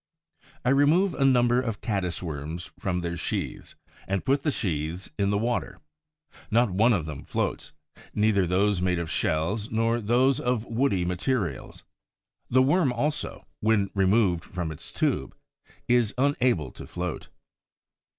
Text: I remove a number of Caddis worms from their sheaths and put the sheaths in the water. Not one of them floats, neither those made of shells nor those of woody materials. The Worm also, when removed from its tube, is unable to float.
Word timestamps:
I 0.65 0.69
remove 0.69 1.13
a 1.13 1.23
number 1.23 1.61
of 1.61 1.79
Caddis 1.79 2.23
worms 2.23 2.71
from 2.79 3.01
their 3.01 3.15
sheaths 3.15 3.75
and 4.07 4.25
put 4.25 4.41
the 4.41 4.49
sheaths 4.49 5.11
in 5.19 5.29
the 5.29 5.37
water. 5.37 5.77
Not 6.49 6.71
one 6.71 6.91
of 6.91 7.05
them 7.05 7.23
floats, 7.23 7.71
neither 8.15 8.47
those 8.47 8.81
made 8.81 8.97
of 8.97 9.11
shells 9.11 9.69
nor 9.69 10.01
those 10.01 10.39
of 10.39 10.65
woody 10.65 11.05
materials. 11.05 11.83
The 12.49 12.63
Worm 12.63 12.91
also, 12.91 13.45
when 13.59 13.91
removed 13.93 14.43
from 14.43 14.71
its 14.71 14.91
tube, 14.91 15.35
is 15.87 16.15
unable 16.17 16.71
to 16.71 16.87
float. 16.87 17.27